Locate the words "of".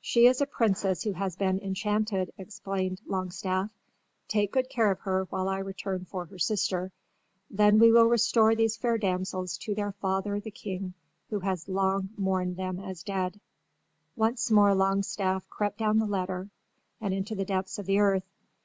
4.92-5.00, 17.76-17.86